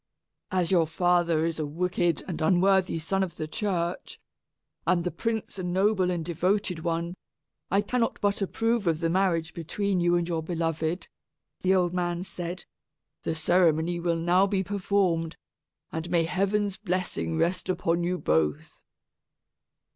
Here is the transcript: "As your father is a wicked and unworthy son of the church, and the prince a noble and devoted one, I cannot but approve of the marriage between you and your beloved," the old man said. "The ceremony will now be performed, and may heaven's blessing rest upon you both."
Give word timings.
"As 0.49 0.71
your 0.71 0.87
father 0.87 1.45
is 1.45 1.59
a 1.59 1.65
wicked 1.67 2.23
and 2.27 2.41
unworthy 2.41 2.97
son 2.97 3.21
of 3.21 3.37
the 3.37 3.47
church, 3.47 4.19
and 4.87 5.03
the 5.03 5.11
prince 5.11 5.59
a 5.59 5.63
noble 5.63 6.09
and 6.09 6.25
devoted 6.25 6.79
one, 6.79 7.13
I 7.69 7.81
cannot 7.81 8.19
but 8.19 8.41
approve 8.41 8.87
of 8.87 8.97
the 8.97 9.11
marriage 9.11 9.53
between 9.53 9.99
you 9.99 10.15
and 10.15 10.27
your 10.27 10.41
beloved," 10.41 11.07
the 11.59 11.75
old 11.75 11.93
man 11.93 12.23
said. 12.23 12.65
"The 13.21 13.35
ceremony 13.35 13.99
will 13.99 14.17
now 14.17 14.47
be 14.47 14.63
performed, 14.63 15.37
and 15.91 16.09
may 16.09 16.23
heaven's 16.23 16.77
blessing 16.77 17.37
rest 17.37 17.69
upon 17.69 18.03
you 18.03 18.17
both." 18.17 18.83